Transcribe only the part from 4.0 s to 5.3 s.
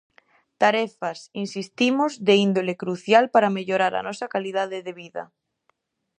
nosa calidade de vida.